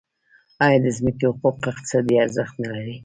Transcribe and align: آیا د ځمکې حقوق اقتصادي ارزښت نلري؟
آیا 0.65 0.79
د 0.85 0.87
ځمکې 0.97 1.25
حقوق 1.31 1.57
اقتصادي 1.71 2.15
ارزښت 2.25 2.55
نلري؟ 2.63 2.95